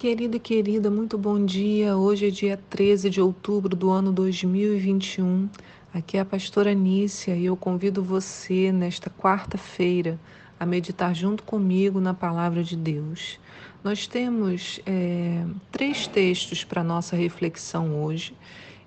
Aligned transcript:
querido 0.00 0.38
e 0.38 0.40
querida, 0.40 0.90
muito 0.90 1.18
bom 1.18 1.44
dia. 1.44 1.94
Hoje 1.94 2.28
é 2.28 2.30
dia 2.30 2.58
13 2.70 3.10
de 3.10 3.20
outubro 3.20 3.76
do 3.76 3.90
ano 3.90 4.10
2021. 4.10 5.46
Aqui 5.92 6.16
é 6.16 6.20
a 6.20 6.24
pastora 6.24 6.72
Nícia 6.72 7.36
e 7.36 7.44
eu 7.44 7.54
convido 7.54 8.02
você 8.02 8.72
nesta 8.72 9.10
quarta-feira 9.10 10.18
a 10.58 10.64
meditar 10.64 11.14
junto 11.14 11.42
comigo 11.42 12.00
na 12.00 12.14
palavra 12.14 12.64
de 12.64 12.76
Deus. 12.76 13.38
Nós 13.84 14.06
temos 14.06 14.80
é, 14.86 15.44
três 15.70 16.06
textos 16.06 16.64
para 16.64 16.82
nossa 16.82 17.14
reflexão 17.14 18.02
hoje 18.02 18.32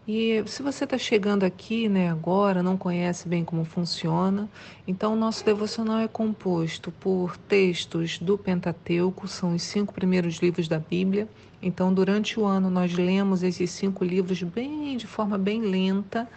e 0.05 0.43
se 0.47 0.61
você 0.61 0.83
está 0.83 0.97
chegando 0.97 1.43
aqui 1.43 1.87
né, 1.87 2.09
agora, 2.09 2.61
não 2.61 2.75
conhece 2.75 3.27
bem 3.27 3.45
como 3.45 3.63
funciona, 3.63 4.49
então 4.85 5.13
o 5.13 5.15
nosso 5.15 5.45
devocional 5.45 5.99
é 5.99 6.07
composto 6.09 6.91
por 6.91 7.37
textos 7.37 8.19
do 8.19 8.37
Pentateuco, 8.37 9.27
são 9.29 9.55
os 9.55 9.63
cinco 9.63 9.93
primeiros 9.93 10.39
livros 10.39 10.67
da 10.67 10.77
Bíblia. 10.77 11.27
Então, 11.61 11.93
durante 11.93 12.37
o 12.37 12.43
ano, 12.43 12.69
nós 12.69 12.93
lemos 12.93 13.41
esses 13.41 13.71
cinco 13.71 14.03
livros 14.03 14.43
bem 14.43 14.97
de 14.97 15.07
forma 15.07 15.37
bem 15.37 15.61
lenta. 15.61 16.27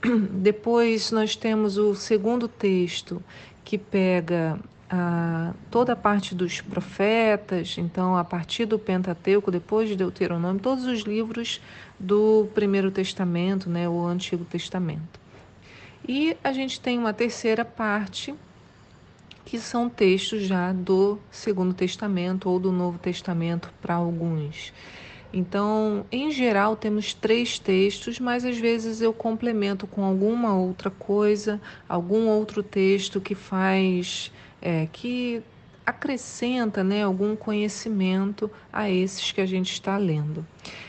Depois, 0.30 1.10
nós 1.10 1.34
temos 1.34 1.76
o 1.76 1.96
segundo 1.96 2.46
texto, 2.46 3.20
que 3.64 3.76
pega 3.76 4.56
a, 4.88 5.52
toda 5.70 5.92
a 5.92 5.96
parte 5.96 6.34
dos 6.34 6.60
profetas, 6.60 7.76
então 7.78 8.16
a 8.16 8.24
partir 8.24 8.66
do 8.66 8.78
Pentateuco, 8.78 9.50
depois 9.50 9.88
de 9.88 9.96
Deuteronômio, 9.96 10.60
todos 10.60 10.84
os 10.84 11.00
livros 11.02 11.60
do 12.00 12.48
Primeiro 12.54 12.90
Testamento, 12.90 13.68
né, 13.68 13.86
o 13.86 14.06
Antigo 14.06 14.44
Testamento. 14.44 15.20
E 16.08 16.34
a 16.42 16.50
gente 16.50 16.80
tem 16.80 16.98
uma 16.98 17.12
terceira 17.12 17.64
parte, 17.64 18.34
que 19.44 19.58
são 19.58 19.88
textos 19.88 20.42
já 20.42 20.72
do 20.72 21.18
Segundo 21.30 21.74
Testamento 21.74 22.48
ou 22.48 22.58
do 22.58 22.72
Novo 22.72 22.98
Testamento 22.98 23.70
para 23.82 23.94
alguns. 23.94 24.72
Então, 25.32 26.04
em 26.10 26.30
geral, 26.30 26.74
temos 26.74 27.14
três 27.14 27.58
textos, 27.58 28.18
mas 28.18 28.44
às 28.44 28.58
vezes 28.58 29.00
eu 29.00 29.12
complemento 29.12 29.86
com 29.86 30.04
alguma 30.04 30.56
outra 30.56 30.90
coisa, 30.90 31.60
algum 31.88 32.26
outro 32.26 32.62
texto 32.62 33.20
que 33.20 33.34
faz 33.34 34.32
é, 34.60 34.88
que 34.92 35.42
acrescenta 35.90 36.82
né, 36.82 37.02
algum 37.02 37.36
conhecimento 37.36 38.50
a 38.72 38.90
esses 38.90 39.30
que 39.30 39.40
a 39.40 39.46
gente 39.46 39.72
está 39.72 39.96
lendo. 39.96 40.46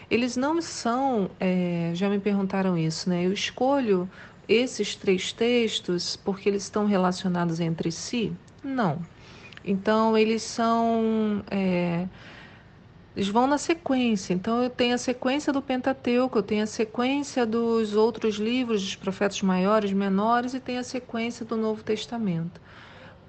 Eles 0.10 0.36
não 0.36 0.62
são, 0.62 1.30
é, 1.40 1.92
já 1.94 2.10
me 2.10 2.20
perguntaram 2.20 2.78
isso, 2.78 3.10
né? 3.10 3.26
Eu 3.26 3.34
escolho 3.34 4.10
esses 4.48 4.96
três 4.96 5.32
textos 5.32 6.16
porque 6.16 6.50
eles 6.50 6.64
estão 6.64 6.86
relacionados 6.86 7.60
entre 7.60 7.92
si? 7.92 8.34
Não. 8.64 9.00
Então, 9.64 10.18
eles 10.18 10.42
são. 10.42 11.44
É, 11.50 12.08
eles 13.16 13.30
vão 13.30 13.46
na 13.46 13.58
sequência. 13.58 14.34
Então, 14.34 14.64
eu 14.64 14.70
tenho 14.70 14.96
a 14.96 14.98
sequência 14.98 15.52
do 15.52 15.62
Pentateuco, 15.62 16.38
eu 16.38 16.44
tenho 16.44 16.64
a 16.64 16.68
sequência 16.68 17.46
dos 17.46 17.94
outros 17.94 18.36
livros, 18.36 18.82
dos 18.82 18.96
profetas 18.96 19.42
maiores, 19.42 19.92
menores, 19.92 20.54
e 20.54 20.60
tenho 20.60 20.80
a 20.80 20.84
sequência 20.84 21.46
do 21.46 21.58
Novo 21.58 21.84
Testamento. 21.84 22.60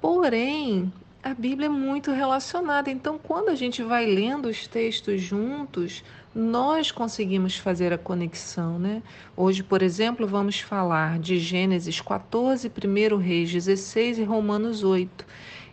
Porém, 0.01 0.92
a 1.23 1.34
Bíblia 1.34 1.67
é 1.67 1.69
muito 1.69 2.11
relacionada. 2.11 2.91
Então, 2.91 3.17
quando 3.17 3.48
a 3.48 3.55
gente 3.55 3.81
vai 3.81 4.05
lendo 4.05 4.48
os 4.48 4.67
textos 4.67 5.23
juntos, 5.23 6.03
nós 6.34 6.91
conseguimos 6.91 7.56
fazer 7.56 7.92
a 7.92 7.98
conexão, 7.98 8.77
né? 8.77 9.01
Hoje, 9.37 9.62
por 9.62 9.83
exemplo, 9.83 10.27
vamos 10.27 10.59
falar 10.59 11.20
de 11.20 11.39
Gênesis 11.39 12.01
14, 12.01 12.69
1 12.69 13.17
Reis 13.19 13.52
16 13.52 14.19
e 14.19 14.24
Romanos 14.24 14.83
8. 14.83 15.24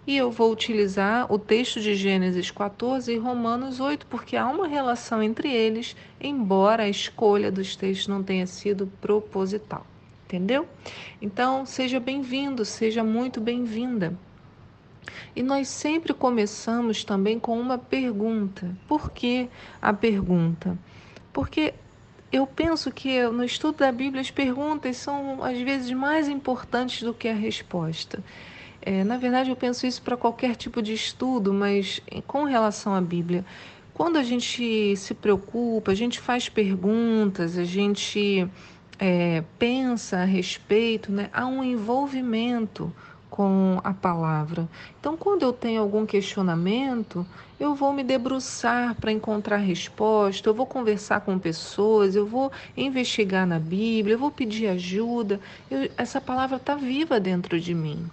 E 0.05 0.15
eu 0.15 0.29
vou 0.29 0.51
utilizar 0.51 1.31
o 1.31 1.39
texto 1.39 1.79
de 1.81 1.95
Gênesis 1.95 2.51
14 2.51 3.11
e 3.11 3.17
Romanos 3.17 3.79
8, 3.79 4.05
porque 4.05 4.37
há 4.37 4.47
uma 4.47 4.67
relação 4.67 5.21
entre 5.23 5.51
eles, 5.51 5.95
embora 6.21 6.83
a 6.83 6.89
escolha 6.89 7.51
dos 7.51 7.75
textos 7.75 8.07
não 8.07 8.21
tenha 8.21 8.45
sido 8.45 8.85
proposital 9.01 9.85
entendeu? 10.29 10.67
Então, 11.19 11.65
seja 11.65 11.99
bem-vindo, 11.99 12.63
seja 12.63 13.03
muito 13.03 13.41
bem-vinda. 13.41 14.15
E 15.35 15.43
nós 15.43 15.67
sempre 15.67 16.13
começamos 16.13 17.03
também 17.03 17.39
com 17.39 17.59
uma 17.59 17.77
pergunta. 17.77 18.75
Por 18.87 19.11
que 19.11 19.49
a 19.81 19.93
pergunta? 19.93 20.77
Porque 21.31 21.73
eu 22.31 22.45
penso 22.45 22.91
que 22.91 23.21
no 23.27 23.43
estudo 23.43 23.77
da 23.77 23.91
Bíblia 23.91 24.21
as 24.21 24.31
perguntas 24.31 24.97
são 24.97 25.43
às 25.43 25.59
vezes 25.59 25.91
mais 25.91 26.27
importantes 26.27 27.03
do 27.03 27.13
que 27.13 27.27
a 27.27 27.33
resposta. 27.33 28.23
É, 28.81 29.03
na 29.03 29.17
verdade, 29.17 29.49
eu 29.49 29.55
penso 29.55 29.85
isso 29.85 30.01
para 30.01 30.15
qualquer 30.15 30.55
tipo 30.55 30.81
de 30.81 30.93
estudo, 30.93 31.53
mas 31.53 32.01
com 32.25 32.43
relação 32.43 32.95
à 32.95 33.01
Bíblia, 33.01 33.43
quando 33.93 34.17
a 34.17 34.23
gente 34.23 34.95
se 34.95 35.13
preocupa, 35.13 35.91
a 35.91 35.95
gente 35.95 36.19
faz 36.19 36.47
perguntas, 36.47 37.57
a 37.57 37.65
gente 37.65 38.47
é, 38.97 39.43
pensa 39.57 40.19
a 40.19 40.23
respeito, 40.23 41.11
né, 41.11 41.29
há 41.33 41.45
um 41.45 41.63
envolvimento 41.63 42.93
com 43.29 43.79
a 43.83 43.93
palavra. 43.93 44.67
Então, 44.99 45.15
quando 45.15 45.43
eu 45.43 45.53
tenho 45.53 45.81
algum 45.81 46.05
questionamento, 46.05 47.25
eu 47.59 47.75
vou 47.75 47.93
me 47.93 48.03
debruçar 48.03 48.95
para 48.95 49.11
encontrar 49.11 49.57
resposta, 49.57 50.49
eu 50.49 50.53
vou 50.53 50.65
conversar 50.65 51.21
com 51.21 51.37
pessoas, 51.37 52.15
eu 52.15 52.25
vou 52.25 52.51
investigar 52.75 53.45
na 53.45 53.59
Bíblia, 53.59 54.15
eu 54.15 54.19
vou 54.19 54.31
pedir 54.31 54.67
ajuda. 54.67 55.39
Eu, 55.69 55.89
essa 55.97 56.19
palavra 56.19 56.57
está 56.57 56.75
viva 56.75 57.19
dentro 57.19 57.59
de 57.59 57.73
mim. 57.73 58.09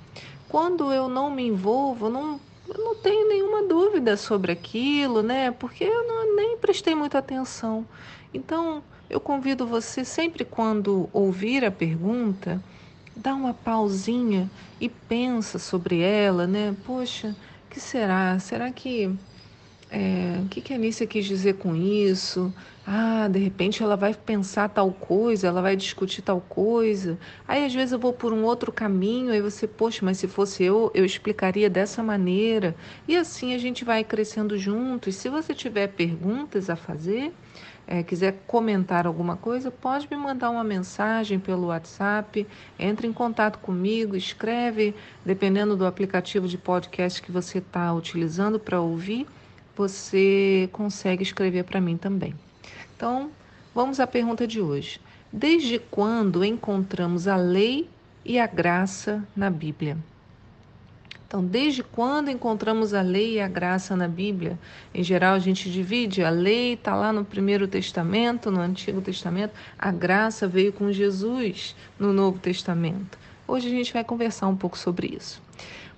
Quando 0.49 0.93
eu 0.93 1.09
não 1.09 1.31
me 1.31 1.47
envolvo, 1.47 2.09
não, 2.09 2.41
eu 2.69 2.85
não 2.85 2.95
tenho 2.97 3.29
nenhuma 3.29 3.63
dúvida 3.63 4.17
sobre 4.17 4.53
aquilo, 4.53 5.23
né? 5.23 5.51
Porque 5.51 5.85
eu 5.85 6.07
não, 6.07 6.37
nem 6.37 6.57
prestei 6.59 6.95
muita 6.95 7.19
atenção. 7.19 7.87
Então, 8.35 8.83
eu 9.09 9.21
convido 9.21 9.67
você 9.67 10.05
sempre 10.05 10.45
quando 10.45 11.09
ouvir 11.13 11.65
a 11.65 11.71
pergunta, 11.71 12.61
dá 13.17 13.35
uma 13.35 13.55
pausinha 13.55 14.51
e 14.81 14.89
pensa 14.89 15.59
sobre 15.59 16.01
ela, 16.01 16.47
né? 16.47 16.77
Poxa, 16.85 17.35
que 17.71 17.81
será? 17.81 18.39
Será 18.39 18.71
que 18.71 19.11
é, 19.91 20.41
o 20.45 20.49
que, 20.49 20.61
que 20.61 20.73
a 20.73 20.77
Anícia 20.77 21.07
quis 21.07 21.25
dizer 21.25 21.55
com 21.55 21.75
isso? 21.75 22.53
Ah, 22.85 23.29
de 23.29 23.39
repente 23.39 23.83
ela 23.83 23.97
vai 23.97 24.13
pensar 24.15 24.69
tal 24.69 24.93
coisa, 24.93 25.47
ela 25.47 25.63
vai 25.63 25.77
discutir 25.77 26.23
tal 26.23 26.41
coisa. 26.41 27.19
Aí 27.47 27.65
às 27.65 27.73
vezes 27.73 27.93
eu 27.93 27.99
vou 27.99 28.13
por 28.13 28.33
um 28.33 28.45
outro 28.45 28.73
caminho, 28.73 29.33
aí 29.33 29.41
você, 29.41 29.67
poxa, 29.67 30.05
mas 30.05 30.19
se 30.19 30.27
fosse 30.29 30.65
eu, 30.65 30.91
eu 30.95 31.05
explicaria 31.05 31.71
dessa 31.71 32.03
maneira. 32.03 32.77
E 33.07 33.17
assim 33.17 33.55
a 33.55 33.59
gente 33.59 33.85
vai 33.85 34.03
crescendo 34.05 34.59
juntos. 34.59 35.15
Se 35.17 35.29
você 35.29 35.55
tiver 35.55 35.89
perguntas 35.89 36.69
a 36.69 36.77
fazer, 36.77 37.33
é, 37.87 38.03
quiser 38.03 38.43
comentar 38.47 39.07
alguma 39.07 39.37
coisa, 39.37 39.71
pode 39.71 40.09
me 40.11 40.17
mandar 40.17 40.51
uma 40.51 40.65
mensagem 40.65 41.39
pelo 41.39 41.69
WhatsApp, 41.69 42.47
entre 42.79 43.07
em 43.07 43.13
contato 43.13 43.59
comigo, 43.61 44.17
escreve, 44.17 44.95
dependendo 45.25 45.77
do 45.77 45.87
aplicativo 45.87 46.49
de 46.49 46.59
podcast 46.59 47.23
que 47.23 47.31
você 47.31 47.59
está 47.59 47.93
utilizando 47.93 48.59
para 48.59 48.81
ouvir, 48.81 49.27
você 49.77 50.69
consegue 50.73 51.23
escrever 51.23 51.65
para 51.65 51.81
mim 51.81 51.97
também. 51.97 52.35
Então, 52.97 53.31
vamos 53.75 54.01
à 54.01 54.07
pergunta 54.07 54.47
de 54.47 54.61
hoje. 54.61 55.01
Desde 55.33 55.79
quando 55.79 56.45
encontramos 56.45 57.29
a 57.29 57.37
lei 57.37 57.89
e 58.25 58.39
a 58.39 58.47
graça 58.47 59.23
na 59.37 59.51
Bíblia? 59.51 59.97
Então, 61.27 61.45
desde 61.45 61.83
quando 61.83 62.31
encontramos 62.31 62.95
a 62.95 63.03
lei 63.03 63.35
e 63.35 63.41
a 63.41 63.49
graça 63.49 63.97
na 63.97 64.07
Bíblia? 64.07 64.57
Em 64.95 65.03
geral, 65.03 65.35
a 65.35 65.41
gente 65.41 65.69
divide, 65.69 66.23
a 66.23 66.31
lei 66.31 66.75
está 66.75 66.95
lá 66.95 67.13
no 67.13 67.25
Primeiro 67.25 67.67
Testamento, 67.67 68.49
no 68.49 68.61
Antigo 68.61 69.01
Testamento, 69.01 69.53
a 69.77 69.91
graça 69.91 70.47
veio 70.47 70.73
com 70.73 70.93
Jesus 70.93 71.75
no 71.99 72.13
Novo 72.13 72.39
Testamento. 72.39 73.19
Hoje 73.49 73.67
a 73.67 73.71
gente 73.71 73.93
vai 73.93 74.05
conversar 74.05 74.47
um 74.47 74.57
pouco 74.57 74.79
sobre 74.79 75.17
isso. 75.17 75.43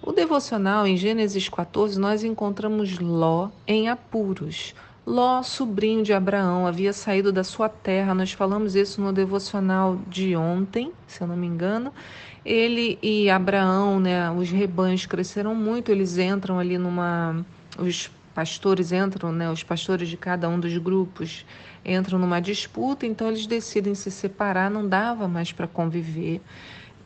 O 0.00 0.12
devocional, 0.12 0.86
em 0.86 0.96
Gênesis 0.96 1.46
14, 1.46 1.98
nós 1.98 2.24
encontramos 2.24 2.98
Ló 2.98 3.50
em 3.66 3.88
apuros. 3.88 4.74
Ló, 5.08 5.42
sobrinho 5.42 6.02
de 6.02 6.12
Abraão, 6.12 6.66
havia 6.66 6.92
saído 6.92 7.32
da 7.32 7.42
sua 7.42 7.66
terra. 7.66 8.12
Nós 8.12 8.32
falamos 8.32 8.74
isso 8.74 9.00
no 9.00 9.10
devocional 9.10 9.96
de 10.06 10.36
ontem, 10.36 10.92
se 11.06 11.22
eu 11.22 11.26
não 11.26 11.34
me 11.34 11.46
engano. 11.46 11.94
Ele 12.44 12.98
e 13.02 13.30
Abraão, 13.30 13.98
né, 13.98 14.30
os 14.30 14.50
rebanhos 14.50 15.06
cresceram 15.06 15.54
muito, 15.54 15.90
eles 15.90 16.18
entram 16.18 16.58
ali 16.58 16.76
numa. 16.76 17.42
Os 17.78 18.10
pastores 18.34 18.92
entram, 18.92 19.32
né, 19.32 19.50
os 19.50 19.62
pastores 19.62 20.10
de 20.10 20.16
cada 20.18 20.46
um 20.46 20.60
dos 20.60 20.76
grupos 20.76 21.46
entram 21.82 22.18
numa 22.18 22.38
disputa, 22.38 23.06
então 23.06 23.28
eles 23.28 23.46
decidem 23.46 23.94
se 23.94 24.10
separar, 24.10 24.70
não 24.70 24.86
dava 24.86 25.26
mais 25.26 25.52
para 25.52 25.66
conviver 25.66 26.42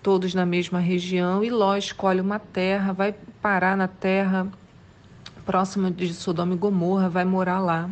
todos 0.02 0.34
na 0.34 0.44
mesma 0.44 0.80
região, 0.80 1.44
e 1.44 1.50
Ló 1.50 1.76
escolhe 1.76 2.20
uma 2.20 2.40
terra, 2.40 2.92
vai 2.92 3.14
parar 3.40 3.76
na 3.76 3.86
terra 3.86 4.48
próxima 5.44 5.90
de 5.90 6.12
Sodoma 6.14 6.54
e 6.54 6.56
Gomorra, 6.56 7.08
vai 7.08 7.24
morar 7.24 7.60
lá. 7.60 7.90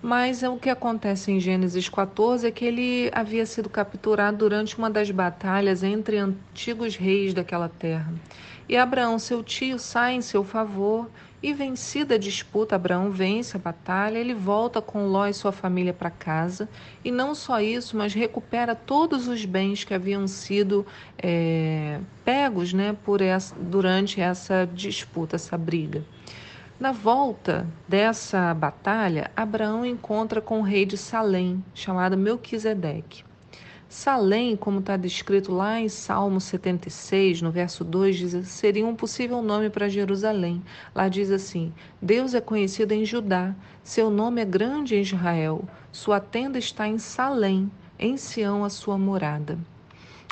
Mas 0.00 0.44
é 0.44 0.48
o 0.48 0.56
que 0.56 0.70
acontece 0.70 1.32
em 1.32 1.40
Gênesis 1.40 1.88
14 1.88 2.46
é 2.46 2.50
que 2.52 2.64
ele 2.64 3.10
havia 3.12 3.44
sido 3.44 3.68
capturado 3.68 4.38
durante 4.38 4.78
uma 4.78 4.88
das 4.88 5.10
batalhas 5.10 5.82
entre 5.82 6.18
antigos 6.18 6.94
reis 6.94 7.34
daquela 7.34 7.68
terra. 7.68 8.12
E 8.68 8.76
Abraão, 8.76 9.18
seu 9.18 9.42
tio, 9.42 9.78
sai 9.78 10.14
em 10.14 10.20
seu 10.20 10.44
favor 10.44 11.08
E 11.40 11.52
vencida 11.54 12.16
a 12.16 12.18
disputa, 12.18 12.74
Abraão 12.74 13.12
vence 13.12 13.56
a 13.56 13.60
batalha, 13.60 14.18
ele 14.18 14.34
volta 14.34 14.82
com 14.82 15.06
Ló 15.06 15.24
e 15.26 15.32
sua 15.32 15.52
família 15.52 15.92
para 15.92 16.10
casa, 16.10 16.68
e 17.04 17.12
não 17.12 17.32
só 17.32 17.60
isso, 17.60 17.96
mas 17.96 18.12
recupera 18.12 18.74
todos 18.74 19.28
os 19.28 19.44
bens 19.44 19.84
que 19.84 19.94
haviam 19.94 20.26
sido 20.26 20.84
é, 21.16 22.00
pegos 22.24 22.72
né, 22.72 22.96
por 23.04 23.20
essa, 23.20 23.54
durante 23.54 24.20
essa 24.20 24.68
disputa, 24.72 25.36
essa 25.36 25.56
briga. 25.56 26.04
Na 26.78 26.92
volta 26.92 27.66
dessa 27.88 28.54
batalha, 28.54 29.32
Abraão 29.34 29.84
encontra 29.84 30.40
com 30.40 30.60
o 30.60 30.62
rei 30.62 30.86
de 30.86 30.96
Salém, 30.96 31.64
chamado 31.74 32.16
Melquisedeque. 32.16 33.24
Salém, 33.88 34.54
como 34.54 34.78
está 34.78 34.96
descrito 34.96 35.52
lá 35.52 35.80
em 35.80 35.88
Salmo 35.88 36.40
76, 36.40 37.42
no 37.42 37.50
verso 37.50 37.82
2, 37.82 38.16
diz, 38.16 38.48
seria 38.48 38.86
um 38.86 38.94
possível 38.94 39.42
nome 39.42 39.68
para 39.70 39.88
Jerusalém. 39.88 40.62
Lá 40.94 41.08
diz 41.08 41.32
assim: 41.32 41.74
Deus 42.00 42.32
é 42.32 42.40
conhecido 42.40 42.92
em 42.92 43.04
Judá, 43.04 43.56
seu 43.82 44.08
nome 44.08 44.40
é 44.40 44.44
grande 44.44 44.94
em 44.94 45.00
Israel, 45.00 45.64
sua 45.90 46.20
tenda 46.20 46.58
está 46.58 46.86
em 46.86 46.98
Salém, 46.98 47.68
em 47.98 48.16
Sião 48.16 48.64
a 48.64 48.70
sua 48.70 48.96
morada. 48.96 49.58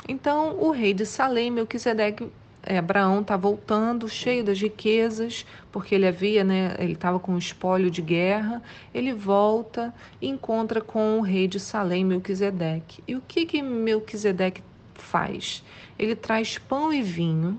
Então, 0.07 0.55
o 0.57 0.71
rei 0.71 0.93
de 0.93 1.05
Salém, 1.05 1.51
Melquisedeque, 1.51 2.31
é, 2.69 2.77
Abraão 2.77 3.21
está 3.21 3.37
voltando 3.37 4.09
cheio 4.09 4.43
das 4.43 4.59
riquezas, 4.59 5.45
porque 5.71 5.95
ele 5.95 6.05
havia, 6.05 6.43
né, 6.43 6.75
ele 6.77 6.91
estava 6.91 7.17
com 7.17 7.31
um 7.31 7.37
espólio 7.37 7.89
de 7.89 8.01
guerra. 8.01 8.61
Ele 8.93 9.13
volta 9.13 9.93
e 10.21 10.27
encontra 10.27 10.81
com 10.81 11.17
o 11.17 11.21
rei 11.21 11.47
de 11.47 11.61
Salém, 11.61 12.03
Melquisedeque. 12.03 13.01
E 13.07 13.15
o 13.15 13.21
que 13.25 13.45
que 13.45 13.61
Melquisedeque 13.61 14.61
faz? 14.95 15.63
Ele 15.97 16.13
traz 16.13 16.57
pão 16.57 16.91
e 16.91 17.01
vinho, 17.01 17.57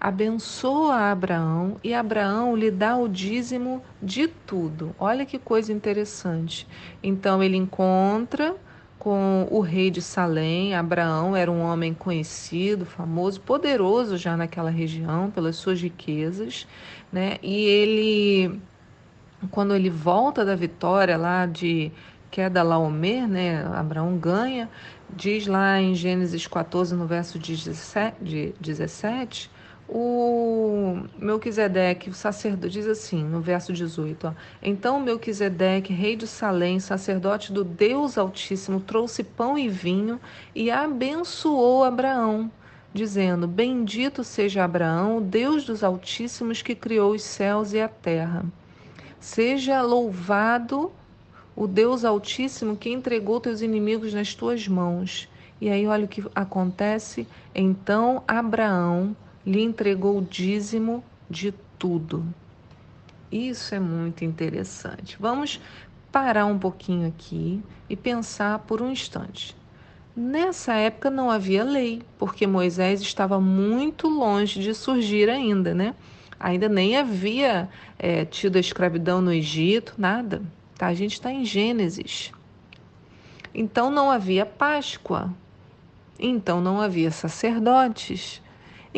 abençoa 0.00 1.12
Abraão 1.12 1.76
e 1.84 1.94
Abraão 1.94 2.56
lhe 2.56 2.72
dá 2.72 2.96
o 2.96 3.08
dízimo 3.08 3.80
de 4.02 4.26
tudo. 4.26 4.92
Olha 4.98 5.24
que 5.24 5.38
coisa 5.38 5.72
interessante. 5.72 6.66
Então 7.00 7.40
ele 7.40 7.56
encontra 7.56 8.56
com 9.08 9.48
o 9.50 9.60
rei 9.60 9.90
de 9.90 10.02
Salém. 10.02 10.74
Abraão 10.74 11.34
era 11.34 11.50
um 11.50 11.62
homem 11.62 11.94
conhecido, 11.94 12.84
famoso, 12.84 13.40
poderoso 13.40 14.18
já 14.18 14.36
naquela 14.36 14.68
região 14.68 15.30
pelas 15.30 15.56
suas 15.56 15.80
riquezas, 15.80 16.66
né? 17.10 17.38
E 17.42 17.64
ele, 17.64 18.60
quando 19.50 19.74
ele 19.74 19.88
volta 19.88 20.44
da 20.44 20.54
vitória 20.54 21.16
lá 21.16 21.46
de 21.46 21.90
queda 22.30 22.62
Laomer, 22.62 23.26
né? 23.26 23.64
Abraão 23.74 24.18
ganha, 24.18 24.68
diz 25.08 25.46
lá 25.46 25.80
em 25.80 25.94
Gênesis 25.94 26.46
14, 26.46 26.94
no 26.94 27.06
verso 27.06 27.38
17, 27.38 28.56
17 28.60 29.50
o 29.88 31.02
Melquisedeque, 31.18 32.10
o 32.10 32.14
sacerdote, 32.14 32.74
diz 32.74 32.86
assim 32.86 33.24
no 33.24 33.40
verso 33.40 33.72
18: 33.72 34.26
ó, 34.26 34.32
Então 34.62 35.00
Melquisedeque, 35.00 35.94
rei 35.94 36.14
de 36.14 36.26
Salém, 36.26 36.78
sacerdote 36.78 37.52
do 37.52 37.64
Deus 37.64 38.18
Altíssimo, 38.18 38.80
trouxe 38.80 39.24
pão 39.24 39.58
e 39.58 39.68
vinho 39.68 40.20
e 40.54 40.70
abençoou 40.70 41.84
Abraão, 41.84 42.50
dizendo: 42.92 43.48
Bendito 43.48 44.22
seja 44.22 44.64
Abraão, 44.64 45.22
Deus 45.22 45.64
dos 45.64 45.82
Altíssimos, 45.82 46.60
que 46.60 46.74
criou 46.74 47.12
os 47.12 47.22
céus 47.22 47.72
e 47.72 47.80
a 47.80 47.88
terra. 47.88 48.44
Seja 49.18 49.80
louvado 49.80 50.92
o 51.56 51.66
Deus 51.66 52.04
Altíssimo 52.04 52.76
que 52.76 52.90
entregou 52.90 53.40
teus 53.40 53.62
inimigos 53.62 54.12
nas 54.12 54.34
tuas 54.34 54.68
mãos. 54.68 55.28
E 55.60 55.68
aí, 55.68 55.88
olha 55.88 56.04
o 56.04 56.08
que 56.08 56.22
acontece. 56.34 57.26
Então 57.52 58.22
Abraão 58.28 59.16
lhe 59.48 59.62
entregou 59.62 60.18
o 60.18 60.22
dízimo 60.22 61.02
de 61.28 61.54
tudo. 61.78 62.22
Isso 63.32 63.74
é 63.74 63.80
muito 63.80 64.22
interessante. 64.22 65.16
Vamos 65.18 65.58
parar 66.12 66.44
um 66.44 66.58
pouquinho 66.58 67.08
aqui 67.08 67.62
e 67.88 67.96
pensar 67.96 68.58
por 68.60 68.82
um 68.82 68.90
instante. 68.90 69.56
Nessa 70.14 70.74
época 70.74 71.08
não 71.08 71.30
havia 71.30 71.64
lei, 71.64 72.02
porque 72.18 72.46
Moisés 72.46 73.00
estava 73.00 73.40
muito 73.40 74.06
longe 74.06 74.60
de 74.60 74.74
surgir 74.74 75.30
ainda, 75.30 75.74
né? 75.74 75.94
Ainda 76.38 76.68
nem 76.68 76.96
havia 76.96 77.70
é, 77.98 78.26
tido 78.26 78.56
a 78.56 78.60
escravidão 78.60 79.22
no 79.22 79.32
Egito, 79.32 79.94
nada. 79.96 80.42
Tá? 80.76 80.88
A 80.88 80.94
gente 80.94 81.14
está 81.14 81.32
em 81.32 81.44
Gênesis. 81.44 82.32
Então 83.54 83.90
não 83.90 84.10
havia 84.10 84.44
Páscoa. 84.44 85.32
Então 86.18 86.60
não 86.60 86.80
havia 86.80 87.10
sacerdotes. 87.10 88.42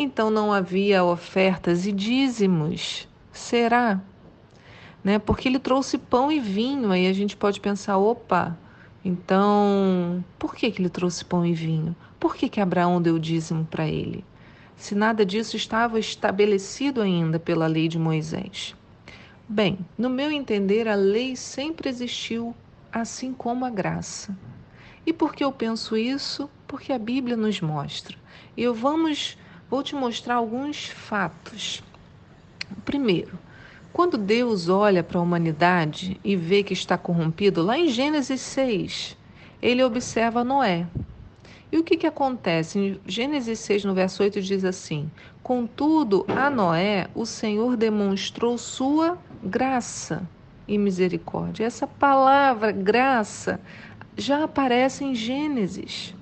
Então 0.03 0.31
não 0.31 0.51
havia 0.51 1.05
ofertas 1.05 1.87
e 1.87 1.93
dízimos. 1.93 3.07
Será? 3.31 4.01
Né? 5.05 5.19
Porque 5.19 5.47
ele 5.47 5.59
trouxe 5.59 5.99
pão 5.99 6.33
e 6.33 6.41
vinho. 6.41 6.91
Aí 6.91 7.07
a 7.07 7.13
gente 7.13 7.37
pode 7.37 7.61
pensar: 7.61 7.99
opa, 7.99 8.57
então 9.05 10.25
por 10.39 10.55
que, 10.55 10.71
que 10.71 10.81
ele 10.81 10.89
trouxe 10.89 11.23
pão 11.23 11.45
e 11.45 11.53
vinho? 11.53 11.95
Por 12.19 12.35
que, 12.35 12.49
que 12.49 12.63
Abraão 12.63 13.01
deu 13.03 13.19
dízimo 13.19 13.67
para 13.67 13.87
ele? 13.87 14.25
Se 14.75 14.95
nada 14.95 15.23
disso 15.23 15.55
estava 15.55 16.01
estabelecido 16.01 17.03
ainda 17.03 17.39
pela 17.39 17.67
lei 17.67 17.87
de 17.87 17.99
Moisés. 17.99 18.75
Bem, 19.47 19.81
no 19.99 20.09
meu 20.09 20.33
entender, 20.33 20.89
a 20.89 20.95
lei 20.95 21.37
sempre 21.37 21.91
existiu, 21.91 22.57
assim 22.91 23.35
como 23.35 23.67
a 23.67 23.71
graça. 23.71 24.35
E 25.05 25.13
por 25.13 25.35
que 25.35 25.45
eu 25.45 25.53
penso 25.53 25.95
isso? 25.95 26.49
Porque 26.67 26.91
a 26.91 26.99
Bíblia 26.99 27.37
nos 27.37 27.61
mostra. 27.61 28.17
E 28.57 28.63
eu 28.63 28.73
vamos 28.73 29.37
vou 29.71 29.83
te 29.83 29.95
mostrar 29.95 30.35
alguns 30.35 30.87
fatos. 30.87 31.83
Primeiro, 32.85 33.39
quando 33.93 34.19
Deus 34.19 34.69
olha 34.69 35.03
para 35.03 35.19
a 35.19 35.23
humanidade 35.23 36.21
e 36.25 36.35
vê 36.35 36.63
que 36.63 36.73
está 36.73 36.99
corrompido, 36.99 37.63
lá 37.63 37.79
em 37.79 37.89
Gênesis 37.89 38.41
6, 38.41 39.17
ele 39.63 39.83
observa 39.85 40.43
Noé. 40.43 40.87
E 41.73 41.79
o 41.79 41.85
que, 41.85 41.97
que 41.97 42.07
acontece? 42.07 42.79
Em 42.79 43.01
Gênesis 43.07 43.61
6, 43.61 43.85
no 43.85 43.95
verso 43.95 44.23
8, 44.23 44.43
diz 44.43 44.65
assim: 44.65 45.09
Contudo, 45.43 46.25
a 46.29 46.51
Noé 46.51 47.07
o 47.15 47.25
Senhor 47.25 47.77
demonstrou 47.77 48.59
sua 48.59 49.17
graça 49.43 50.29
e 50.67 50.77
misericórdia. 50.77 51.65
Essa 51.65 51.87
palavra 51.87 52.73
graça 52.73 53.61
já 54.17 54.45
aparece 54.45 55.05
em 55.05 55.15
Gênesis. 55.15 56.15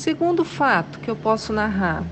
Segundo 0.00 0.46
fato 0.46 0.98
que 0.98 1.10
eu 1.10 1.14
posso 1.14 1.52
narrar, 1.52 2.02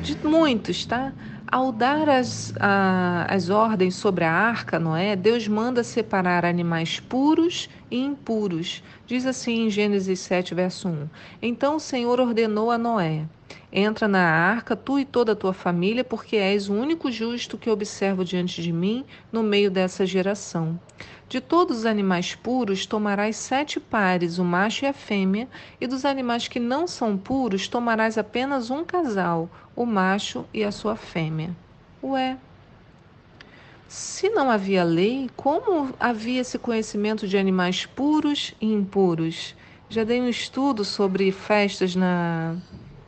de 0.00 0.16
muitos, 0.26 0.86
tá? 0.86 1.12
Ao 1.46 1.70
dar 1.70 2.08
as, 2.08 2.54
a, 2.58 3.26
as 3.28 3.50
ordens 3.50 3.96
sobre 3.96 4.24
a 4.24 4.32
arca, 4.32 4.78
Noé, 4.78 5.14
Deus 5.14 5.46
manda 5.46 5.84
separar 5.84 6.46
animais 6.46 7.00
puros 7.00 7.68
e 7.90 8.02
impuros. 8.02 8.82
Diz 9.06 9.26
assim 9.26 9.66
em 9.66 9.70
Gênesis 9.70 10.20
7, 10.20 10.54
verso 10.54 10.88
1. 10.88 11.06
Então 11.42 11.76
o 11.76 11.80
Senhor 11.80 12.18
ordenou 12.18 12.70
a 12.70 12.78
Noé: 12.78 13.26
Entra 13.76 14.06
na 14.06 14.22
arca, 14.22 14.76
tu 14.76 15.00
e 15.00 15.04
toda 15.04 15.32
a 15.32 15.36
tua 15.36 15.52
família, 15.52 16.04
porque 16.04 16.36
és 16.36 16.68
o 16.68 16.72
único 16.72 17.10
justo 17.10 17.58
que 17.58 17.68
observo 17.68 18.24
diante 18.24 18.62
de 18.62 18.72
mim 18.72 19.04
no 19.32 19.42
meio 19.42 19.68
dessa 19.68 20.06
geração. 20.06 20.78
De 21.28 21.40
todos 21.40 21.78
os 21.78 21.84
animais 21.84 22.36
puros 22.36 22.86
tomarás 22.86 23.34
sete 23.34 23.80
pares, 23.80 24.38
o 24.38 24.44
macho 24.44 24.84
e 24.84 24.88
a 24.88 24.92
fêmea, 24.92 25.48
e 25.80 25.88
dos 25.88 26.04
animais 26.04 26.46
que 26.46 26.60
não 26.60 26.86
são 26.86 27.16
puros 27.16 27.66
tomarás 27.66 28.16
apenas 28.16 28.70
um 28.70 28.84
casal, 28.84 29.50
o 29.74 29.84
macho 29.84 30.44
e 30.54 30.62
a 30.62 30.70
sua 30.70 30.94
fêmea. 30.94 31.50
Ué, 32.00 32.36
se 33.88 34.28
não 34.28 34.52
havia 34.52 34.84
lei, 34.84 35.28
como 35.34 35.92
havia 35.98 36.42
esse 36.42 36.60
conhecimento 36.60 37.26
de 37.26 37.36
animais 37.36 37.86
puros 37.86 38.54
e 38.60 38.72
impuros? 38.72 39.56
Já 39.88 40.04
dei 40.04 40.20
um 40.20 40.28
estudo 40.28 40.84
sobre 40.84 41.32
festas 41.32 41.96
na, 41.96 42.56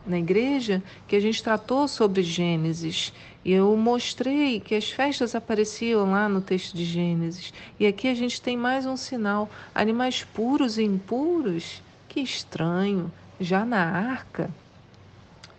na 0.06 0.18
igreja 0.18 0.82
que 1.08 1.16
a 1.16 1.20
gente 1.20 1.42
tratou 1.42 1.88
sobre 1.88 2.22
Gênesis 2.22 3.12
e 3.44 3.52
eu 3.52 3.76
mostrei 3.76 4.58
que 4.58 4.74
as 4.74 4.90
festas 4.90 5.34
apareciam 5.34 6.10
lá 6.10 6.28
no 6.28 6.40
texto 6.40 6.76
de 6.76 6.84
Gênesis. 6.84 7.52
E 7.78 7.86
aqui 7.86 8.08
a 8.08 8.14
gente 8.14 8.40
tem 8.40 8.56
mais 8.56 8.86
um 8.86 8.96
sinal: 8.96 9.48
animais 9.74 10.24
puros 10.24 10.78
e 10.78 10.82
impuros. 10.82 11.80
Que 12.08 12.20
estranho, 12.20 13.12
já 13.38 13.64
na 13.64 13.84
arca. 13.84 14.50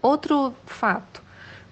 Outro 0.01 0.53
fato: 0.65 1.21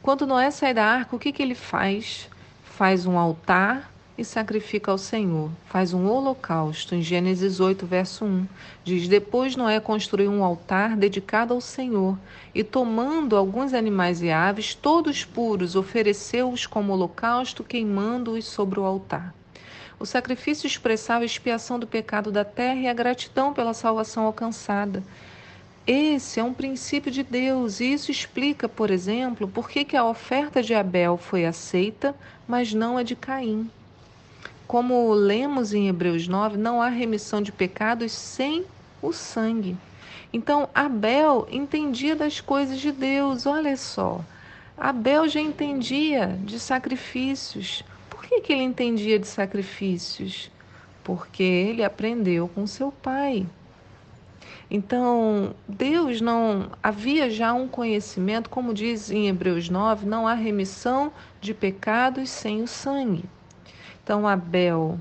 quando 0.01 0.27
Noé 0.27 0.51
sai 0.51 0.73
da 0.73 0.85
arca, 0.85 1.15
o 1.15 1.19
que, 1.19 1.31
que 1.31 1.41
ele 1.41 1.55
faz? 1.55 2.29
Faz 2.63 3.05
um 3.05 3.17
altar 3.17 3.91
e 4.17 4.23
sacrifica 4.23 4.91
ao 4.91 4.97
Senhor. 4.97 5.49
Faz 5.65 5.93
um 5.93 6.07
holocausto. 6.07 6.95
Em 6.95 7.01
Gênesis 7.01 7.59
8, 7.59 7.85
verso 7.85 8.23
1. 8.25 8.47
Diz: 8.83 9.07
Depois 9.07 9.55
Noé 9.55 9.79
construiu 9.79 10.31
um 10.31 10.43
altar 10.43 10.95
dedicado 10.95 11.53
ao 11.53 11.59
Senhor 11.59 12.17
e, 12.53 12.63
tomando 12.63 13.35
alguns 13.35 13.73
animais 13.73 14.21
e 14.21 14.31
aves, 14.31 14.73
todos 14.73 15.25
puros, 15.25 15.75
ofereceu-os 15.75 16.65
como 16.65 16.93
holocausto, 16.93 17.63
queimando-os 17.63 18.45
sobre 18.45 18.79
o 18.79 18.85
altar. 18.85 19.33
O 19.99 20.05
sacrifício 20.05 20.67
expressava 20.67 21.23
a 21.23 21.25
expiação 21.25 21.79
do 21.79 21.87
pecado 21.87 22.31
da 22.31 22.43
terra 22.43 22.79
e 22.79 22.87
a 22.87 22.93
gratidão 22.93 23.53
pela 23.53 23.73
salvação 23.73 24.23
alcançada. 24.23 25.03
Esse 25.87 26.39
é 26.39 26.43
um 26.43 26.53
princípio 26.53 27.11
de 27.11 27.21
Deus 27.21 27.79
e 27.79 27.93
isso 27.93 28.09
explica, 28.09 28.67
por 28.67 28.89
exemplo, 28.89 29.47
por 29.47 29.69
que, 29.69 29.85
que 29.85 29.95
a 29.95 30.03
oferta 30.03 30.61
de 30.63 30.73
Abel 30.73 31.15
foi 31.15 31.45
aceita, 31.45 32.15
mas 32.47 32.73
não 32.73 32.97
a 32.97 33.03
de 33.03 33.15
Caim. 33.15 33.69
Como 34.67 35.13
lemos 35.13 35.73
em 35.73 35.87
Hebreus 35.87 36.27
9, 36.27 36.57
não 36.57 36.81
há 36.81 36.89
remissão 36.89 37.41
de 37.41 37.51
pecados 37.51 38.11
sem 38.11 38.65
o 39.01 39.13
sangue. 39.13 39.77
Então, 40.33 40.67
Abel 40.73 41.47
entendia 41.51 42.15
das 42.15 42.41
coisas 42.41 42.79
de 42.79 42.91
Deus, 42.91 43.45
olha 43.45 43.77
só. 43.77 44.21
Abel 44.77 45.29
já 45.29 45.39
entendia 45.39 46.37
de 46.43 46.59
sacrifícios. 46.59 47.83
Por 48.09 48.23
que, 48.25 48.41
que 48.41 48.51
ele 48.51 48.63
entendia 48.63 49.17
de 49.17 49.27
sacrifícios? 49.27 50.51
Porque 51.03 51.43
ele 51.43 51.83
aprendeu 51.83 52.47
com 52.47 52.65
seu 52.65 52.91
pai. 52.91 53.45
Então, 54.69 55.53
Deus 55.67 56.19
não 56.19 56.71
havia 56.81 57.29
já 57.29 57.53
um 57.53 57.67
conhecimento, 57.67 58.49
como 58.49 58.73
diz 58.73 59.11
em 59.11 59.27
Hebreus 59.27 59.69
9, 59.69 60.07
não 60.07 60.27
há 60.27 60.33
remissão 60.33 61.13
de 61.39 61.53
pecados 61.53 62.29
sem 62.29 62.63
o 62.63 62.67
sangue. 62.67 63.23
Então, 64.05 64.27
Abel 64.27 64.99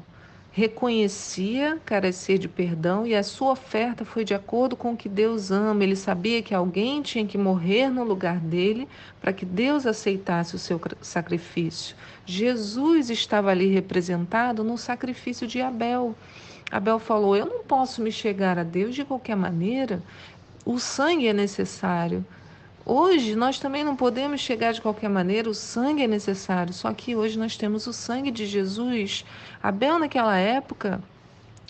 reconhecia 0.50 1.78
carecer 1.84 2.38
de 2.38 2.48
perdão 2.48 3.06
e 3.06 3.14
a 3.14 3.22
sua 3.22 3.52
oferta 3.52 4.02
foi 4.02 4.24
de 4.24 4.32
acordo 4.32 4.74
com 4.74 4.94
o 4.94 4.96
que 4.96 5.10
Deus 5.10 5.50
ama. 5.50 5.84
Ele 5.84 5.94
sabia 5.94 6.40
que 6.40 6.54
alguém 6.54 7.02
tinha 7.02 7.26
que 7.26 7.36
morrer 7.36 7.90
no 7.90 8.02
lugar 8.02 8.38
dele 8.38 8.88
para 9.20 9.30
que 9.30 9.44
Deus 9.44 9.84
aceitasse 9.84 10.56
o 10.56 10.58
seu 10.58 10.80
sacrifício. 11.02 11.94
Jesus 12.24 13.10
estava 13.10 13.50
ali 13.50 13.66
representado 13.66 14.64
no 14.64 14.78
sacrifício 14.78 15.46
de 15.46 15.60
Abel. 15.60 16.14
Abel 16.70 16.98
falou: 16.98 17.36
Eu 17.36 17.44
não 17.44 17.62
posso 17.62 18.00
me 18.00 18.10
chegar 18.10 18.58
a 18.58 18.62
Deus 18.62 18.94
de 18.94 19.04
qualquer 19.04 19.36
maneira, 19.36 20.02
o 20.64 20.78
sangue 20.78 21.28
é 21.28 21.34
necessário. 21.34 22.24
Hoje 22.86 23.34
nós 23.34 23.58
também 23.58 23.82
não 23.82 23.96
podemos 23.96 24.42
chegar 24.42 24.72
de 24.72 24.80
qualquer 24.82 25.08
maneira, 25.08 25.48
o 25.48 25.54
sangue 25.54 26.02
é 26.02 26.06
necessário. 26.06 26.74
Só 26.74 26.92
que 26.92 27.16
hoje 27.16 27.38
nós 27.38 27.56
temos 27.56 27.86
o 27.86 27.92
sangue 27.92 28.30
de 28.30 28.44
Jesus. 28.44 29.24
Abel, 29.62 29.98
naquela 29.98 30.36
época, 30.36 31.00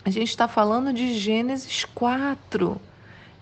a 0.04 0.10
gente 0.10 0.28
está 0.28 0.48
falando 0.48 0.92
de 0.92 1.14
Gênesis 1.14 1.84
4. 1.84 2.80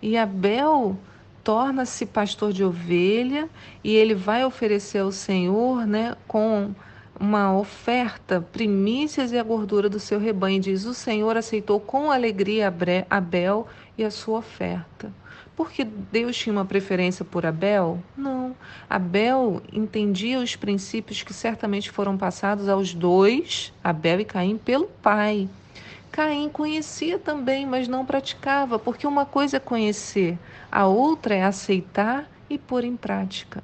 E 0.03 0.19
Abel 0.19 0.99
torna-se 1.43 2.05
pastor 2.05 2.53
de 2.53 2.63
ovelha 2.63 3.49
e 3.83 3.95
ele 3.95 4.15
vai 4.15 4.45
oferecer 4.45 4.99
ao 4.99 5.11
Senhor, 5.11 5.87
né, 5.87 6.15
com 6.29 6.75
uma 7.19 7.57
oferta, 7.57 8.41
primícias 8.53 9.33
e 9.33 9.39
a 9.39 9.43
gordura 9.43 9.89
do 9.89 9.99
seu 9.99 10.19
rebanho. 10.19 10.61
Diz: 10.61 10.85
O 10.85 10.93
Senhor 10.93 11.37
aceitou 11.39 11.81
com 11.81 12.11
alegria 12.11 12.73
Abel 13.09 13.67
e 13.97 14.05
a 14.05 14.11
sua 14.11 14.41
oferta. 14.41 15.11
Porque 15.57 15.85
Deus 15.85 16.37
tinha 16.37 16.53
uma 16.53 16.65
preferência 16.65 17.25
por 17.25 17.45
Abel? 17.45 18.03
Não. 18.17 18.57
Abel 18.89 19.63
entendia 19.73 20.39
os 20.39 20.57
princípios 20.57 21.23
que 21.23 21.35
certamente 21.35 21.91
foram 21.91 22.17
passados 22.17 22.69
aos 22.69 22.95
dois, 22.95 23.73
Abel 23.85 24.21
e 24.21 24.25
Caim, 24.25 24.57
pelo 24.57 24.87
pai. 24.87 25.49
Caim 26.11 26.49
conhecia 26.49 27.19
também, 27.19 27.67
mas 27.67 27.89
não 27.89 28.05
praticava, 28.05 28.79
porque 28.79 29.07
uma 29.07 29.25
coisa 29.25 29.57
é 29.57 29.61
conhecer, 29.61 30.39
a 30.71 30.87
outra 30.87 31.35
é 31.35 31.43
aceitar 31.43 32.31
e 32.51 32.59
pôr 32.59 32.85
em 32.85 32.97
prática. 32.97 33.63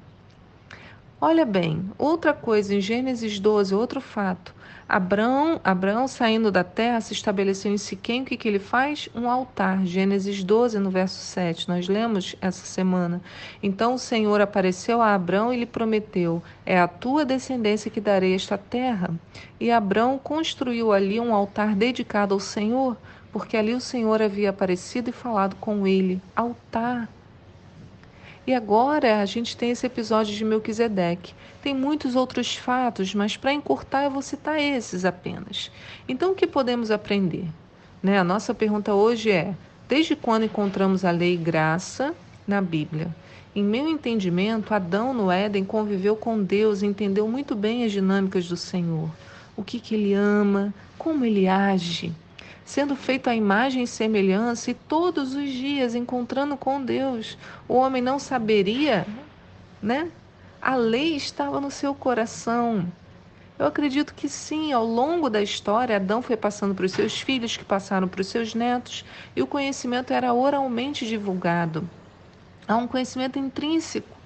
Olha 1.21 1.45
bem, 1.45 1.91
outra 1.97 2.33
coisa 2.33 2.73
em 2.73 2.79
Gênesis 2.79 3.41
12, 3.41 3.75
outro 3.75 3.99
fato. 3.99 4.55
Abraão, 4.87 5.59
Abraão 5.61 6.07
saindo 6.07 6.49
da 6.49 6.63
terra, 6.63 7.01
se 7.01 7.11
estabeleceu 7.11 7.73
em 7.73 7.77
Siquém, 7.77 8.21
o 8.21 8.25
que, 8.25 8.37
que 8.37 8.47
ele 8.47 8.57
faz? 8.57 9.09
Um 9.13 9.29
altar. 9.29 9.85
Gênesis 9.85 10.41
12, 10.41 10.79
no 10.79 10.89
verso 10.89 11.19
7, 11.19 11.67
nós 11.67 11.89
lemos 11.89 12.37
essa 12.39 12.65
semana. 12.65 13.21
Então 13.61 13.95
o 13.95 13.99
Senhor 13.99 14.39
apareceu 14.39 15.01
a 15.01 15.13
Abraão 15.13 15.51
e 15.51 15.57
lhe 15.57 15.65
prometeu: 15.65 16.41
É 16.65 16.79
a 16.79 16.87
tua 16.87 17.25
descendência 17.25 17.91
que 17.91 17.99
darei 17.99 18.33
esta 18.33 18.57
terra. 18.57 19.13
E 19.59 19.69
Abraão 19.69 20.17
construiu 20.17 20.93
ali 20.93 21.19
um 21.19 21.35
altar 21.35 21.75
dedicado 21.75 22.33
ao 22.33 22.39
Senhor, 22.39 22.95
porque 23.29 23.57
ali 23.57 23.73
o 23.73 23.81
Senhor 23.81 24.21
havia 24.21 24.51
aparecido 24.51 25.09
e 25.09 25.13
falado 25.13 25.57
com 25.57 25.85
ele. 25.85 26.21
Altar. 26.33 27.09
E 28.49 28.53
agora 28.55 29.21
a 29.21 29.25
gente 29.27 29.55
tem 29.55 29.69
esse 29.69 29.85
episódio 29.85 30.35
de 30.35 30.43
Melquisedeque. 30.43 31.35
Tem 31.61 31.75
muitos 31.75 32.15
outros 32.15 32.55
fatos, 32.55 33.13
mas 33.13 33.37
para 33.37 33.53
encurtar 33.53 34.05
eu 34.05 34.09
vou 34.09 34.23
citar 34.23 34.59
esses 34.59 35.05
apenas. 35.05 35.69
Então 36.07 36.31
o 36.31 36.35
que 36.35 36.47
podemos 36.47 36.89
aprender? 36.89 37.45
Né? 38.01 38.17
A 38.17 38.23
nossa 38.23 38.51
pergunta 38.51 38.91
hoje 38.91 39.29
é: 39.29 39.53
desde 39.87 40.15
quando 40.15 40.45
encontramos 40.45 41.05
a 41.05 41.11
lei 41.11 41.37
graça 41.37 42.15
na 42.47 42.59
Bíblia? 42.59 43.15
Em 43.55 43.63
meu 43.63 43.87
entendimento, 43.87 44.73
Adão 44.73 45.13
no 45.13 45.29
Éden 45.29 45.63
conviveu 45.63 46.15
com 46.15 46.41
Deus, 46.41 46.81
entendeu 46.81 47.27
muito 47.27 47.53
bem 47.53 47.85
as 47.85 47.91
dinâmicas 47.91 48.47
do 48.47 48.57
Senhor, 48.57 49.11
o 49.55 49.63
que, 49.63 49.79
que 49.79 49.93
ele 49.93 50.15
ama, 50.15 50.73
como 50.97 51.23
ele 51.23 51.47
age 51.47 52.11
sendo 52.69 52.95
feito 52.95 53.27
à 53.27 53.33
imagem 53.33 53.81
e 53.81 53.87
semelhança, 53.87 54.69
e 54.69 54.75
todos 54.75 55.33
os 55.33 55.49
dias 55.49 55.95
encontrando 55.95 56.55
com 56.55 56.79
Deus. 56.79 57.35
O 57.67 57.73
homem 57.73 57.99
não 57.99 58.19
saberia, 58.19 59.07
né? 59.81 60.11
A 60.61 60.75
lei 60.75 61.15
estava 61.15 61.59
no 61.59 61.71
seu 61.71 61.95
coração. 61.95 62.85
Eu 63.57 63.65
acredito 63.65 64.13
que 64.13 64.29
sim, 64.29 64.71
ao 64.71 64.85
longo 64.85 65.31
da 65.31 65.41
história, 65.41 65.95
Adão 65.95 66.21
foi 66.21 66.37
passando 66.37 66.75
para 66.75 66.85
os 66.85 66.91
seus 66.91 67.19
filhos, 67.19 67.57
que 67.57 67.65
passaram 67.65 68.07
para 68.07 68.21
os 68.21 68.27
seus 68.27 68.53
netos, 68.53 69.03
e 69.35 69.41
o 69.41 69.47
conhecimento 69.47 70.13
era 70.13 70.31
oralmente 70.31 71.07
divulgado. 71.07 71.89
Há 72.67 72.77
um 72.77 72.85
conhecimento 72.85 73.39
intrínseco 73.39 74.18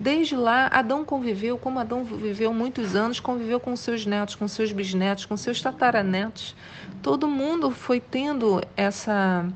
Desde 0.00 0.34
lá, 0.34 0.66
Adão 0.72 1.04
conviveu, 1.04 1.58
como 1.58 1.78
Adão 1.78 2.02
viveu 2.02 2.54
muitos 2.54 2.96
anos, 2.96 3.20
conviveu 3.20 3.60
com 3.60 3.76
seus 3.76 4.06
netos, 4.06 4.34
com 4.34 4.48
seus 4.48 4.72
bisnetos, 4.72 5.26
com 5.26 5.36
seus 5.36 5.60
tataranetos. 5.60 6.56
Todo 7.02 7.28
mundo 7.28 7.70
foi 7.70 8.00
tendo 8.00 8.62
essa, 8.74 9.46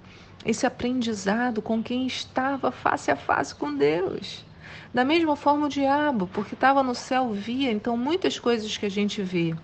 esse 0.45 0.67
aprendizado 0.67 1.63
com 1.63 1.83
quem 1.83 2.07
estava 2.07 2.71
face 2.71 3.11
a 3.11 3.17
face 3.17 3.55
com 3.55 3.75
Deus. 3.75 4.45
Da 4.93 5.03
mesma 5.03 5.35
forma 5.35 5.65
o 5.65 5.69
diabo, 5.69 6.29
porque 6.31 6.55
estava 6.55 6.83
no 6.83 6.95
céu, 6.95 7.33
via, 7.33 7.73
então 7.73 7.97
muitas 7.97 8.39
coisas 8.39 8.77
que 8.77 8.85
a 8.85 8.91
gente 8.91 9.23
vê. 9.23 9.55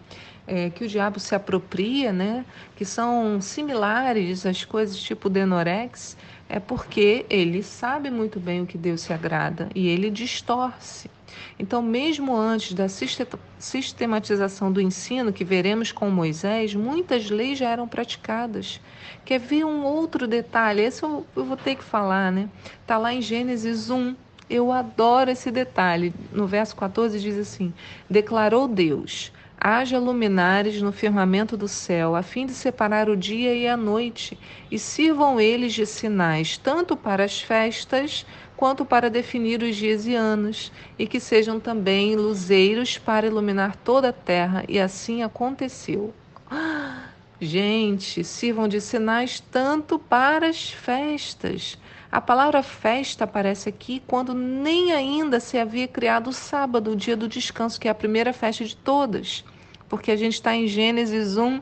É, 0.53 0.69
que 0.69 0.83
o 0.83 0.89
diabo 0.89 1.21
se 1.21 1.33
apropria, 1.33 2.13
né? 2.13 2.45
que 2.75 2.85
são 2.85 3.41
similares 3.41 4.45
às 4.45 4.65
coisas 4.65 4.99
tipo 4.99 5.31
Denorex, 5.31 6.17
é 6.49 6.59
porque 6.59 7.25
ele 7.31 7.63
sabe 7.63 8.11
muito 8.11 8.41
bem 8.41 8.63
o 8.63 8.67
que 8.67 8.77
Deus 8.77 9.03
se 9.03 9.13
agrada 9.13 9.69
e 9.77 9.87
ele 9.87 10.11
distorce. 10.11 11.09
Então, 11.57 11.81
mesmo 11.81 12.37
antes 12.37 12.73
da 12.73 12.87
sistematização 12.89 14.73
do 14.73 14.81
ensino 14.81 15.33
que 15.33 15.45
veremos 15.45 15.93
com 15.93 16.11
Moisés, 16.11 16.75
muitas 16.75 17.31
leis 17.31 17.59
já 17.59 17.69
eram 17.69 17.87
praticadas. 17.87 18.81
Quer 19.25 19.39
ver 19.39 19.65
um 19.65 19.85
outro 19.85 20.27
detalhe? 20.27 20.83
Esse 20.83 21.05
eu, 21.05 21.25
eu 21.37 21.45
vou 21.45 21.57
ter 21.57 21.77
que 21.77 21.85
falar, 21.85 22.33
né? 22.33 22.49
Está 22.83 22.99
lá 22.99 23.15
em 23.15 23.23
Gênesis 23.23 23.89
1. 23.89 24.17
Eu 24.49 24.73
adoro 24.73 25.31
esse 25.31 25.53
detalhe. 25.53 26.13
No 26.33 26.47
verso 26.47 26.75
14 26.75 27.21
diz 27.21 27.39
assim: 27.39 27.73
Declarou 28.09 28.67
Deus: 28.67 29.31
Haja 29.63 29.99
luminares 29.99 30.81
no 30.81 30.91
firmamento 30.91 31.55
do 31.55 31.69
céu, 31.69 32.17
a 32.17 32.23
fim 32.23 32.47
de 32.47 32.55
separar 32.55 33.11
o 33.11 33.17
dia 33.17 33.55
e 33.55 33.69
a 33.69 33.77
noite, 33.77 34.39
e 34.71 34.79
sirvam 34.79 35.39
eles 35.39 35.75
de 35.75 35.85
sinais, 35.85 36.57
tanto 36.57 36.97
para 36.97 37.25
as 37.25 37.43
festas 37.43 38.25
quanto 38.57 38.87
para 38.87 39.11
definir 39.11 39.63
os 39.63 39.77
dias 39.77 40.07
e 40.07 40.15
anos, 40.15 40.73
e 40.99 41.07
que 41.07 41.21
sejam 41.21 41.61
também 41.61 42.17
luzeiros 42.17 42.97
para 42.97 43.27
iluminar 43.27 43.77
toda 43.77 44.09
a 44.09 44.13
terra. 44.15 44.65
E 44.67 44.81
assim 44.81 45.23
aconteceu. 45.23 46.15
Gente, 47.39 48.25
sirvam 48.25 48.67
de 48.67 48.81
sinais 48.81 49.41
tanto 49.41 49.99
para 49.99 50.49
as 50.49 50.71
festas. 50.71 51.77
A 52.11 52.21
palavra 52.21 52.63
festa 52.63 53.25
aparece 53.25 53.69
aqui 53.69 54.03
quando 54.07 54.35
nem 54.35 54.93
ainda 54.93 55.39
se 55.39 55.59
havia 55.59 55.87
criado 55.87 56.31
o 56.31 56.33
sábado, 56.33 56.93
o 56.93 56.97
dia 56.97 57.17
do 57.17 57.29
descanso, 57.29 57.79
que 57.79 57.89
é 57.89 57.91
a 57.91 57.95
primeira 57.95 58.33
festa 58.33 58.65
de 58.65 58.77
todas 58.77 59.45
porque 59.91 60.13
a 60.13 60.17
gente 60.17 60.35
está 60.35 60.55
em 60.55 60.69
Gênesis 60.69 61.37
1, 61.37 61.61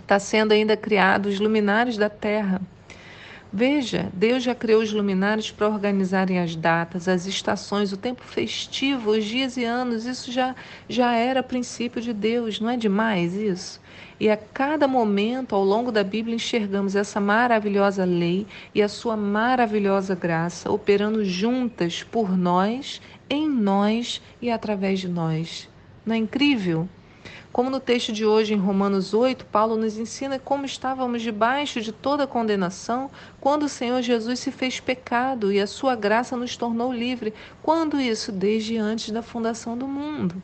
está 0.00 0.18
sendo 0.18 0.52
ainda 0.52 0.74
criado 0.74 1.26
os 1.26 1.38
luminares 1.38 1.98
da 1.98 2.08
terra. 2.08 2.62
Veja, 3.52 4.10
Deus 4.12 4.42
já 4.42 4.54
criou 4.54 4.82
os 4.82 4.92
luminares 4.92 5.50
para 5.50 5.68
organizarem 5.68 6.40
as 6.40 6.56
datas, 6.56 7.08
as 7.08 7.26
estações, 7.26 7.92
o 7.92 7.96
tempo 7.96 8.22
festivo, 8.22 9.12
os 9.12 9.24
dias 9.24 9.56
e 9.56 9.64
anos. 9.64 10.04
Isso 10.04 10.32
já, 10.32 10.54
já 10.88 11.14
era 11.14 11.42
princípio 11.42 12.02
de 12.02 12.12
Deus, 12.12 12.60
não 12.60 12.68
é 12.68 12.76
demais 12.76 13.34
isso? 13.34 13.80
E 14.18 14.28
a 14.28 14.36
cada 14.36 14.88
momento 14.88 15.54
ao 15.54 15.62
longo 15.62 15.92
da 15.92 16.02
Bíblia 16.02 16.34
enxergamos 16.34 16.96
essa 16.96 17.20
maravilhosa 17.20 18.04
lei 18.04 18.46
e 18.74 18.82
a 18.82 18.88
sua 18.88 19.16
maravilhosa 19.16 20.14
graça 20.14 20.70
operando 20.70 21.24
juntas 21.24 22.02
por 22.02 22.36
nós, 22.36 23.00
em 23.30 23.48
nós 23.48 24.20
e 24.40 24.50
através 24.50 25.00
de 25.00 25.08
nós. 25.08 25.68
Não 26.04 26.14
é 26.14 26.18
incrível? 26.18 26.88
Como 27.56 27.70
no 27.70 27.80
texto 27.80 28.12
de 28.12 28.26
hoje 28.26 28.52
em 28.52 28.58
Romanos 28.58 29.14
8, 29.14 29.46
Paulo 29.46 29.76
nos 29.76 29.96
ensina 29.96 30.38
como 30.38 30.66
estávamos 30.66 31.22
debaixo 31.22 31.80
de 31.80 31.90
toda 31.90 32.26
condenação 32.26 33.10
quando 33.40 33.62
o 33.62 33.68
Senhor 33.70 34.02
Jesus 34.02 34.40
se 34.40 34.52
fez 34.52 34.78
pecado 34.78 35.50
e 35.50 35.58
a 35.58 35.66
sua 35.66 35.96
graça 35.96 36.36
nos 36.36 36.54
tornou 36.54 36.92
livre. 36.92 37.32
Quando 37.62 37.98
isso? 37.98 38.30
Desde 38.30 38.76
antes 38.76 39.10
da 39.10 39.22
fundação 39.22 39.74
do 39.74 39.88
mundo. 39.88 40.42